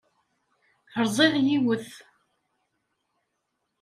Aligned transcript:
Rẓiɣ 1.03 1.33
yiwet. 1.47 1.89